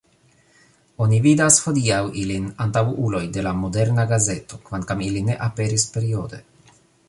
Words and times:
Oni 1.05 1.19
vidas 1.25 1.59
hodiaŭ 1.65 1.99
ilin 2.23 2.47
antaŭuloj 2.65 3.21
de 3.37 3.45
la 3.51 3.53
moderna 3.61 4.09
gazeto, 4.15 4.63
kvankam 4.71 5.07
ili 5.11 5.25
ne 5.31 5.41
aperis 5.51 5.89
periode. 5.99 6.45